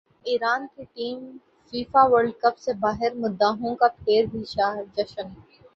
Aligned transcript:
ایران 0.25 0.65
کی 0.67 0.83
team 0.85 1.19
FIFA World 1.73 2.31
cup 2.41 2.57
سے 2.57 2.73
باہرمداحوں 2.79 3.75
کا 3.75 3.87
پھر 3.97 4.25
بھی 4.31 4.43
جشن 4.95 5.27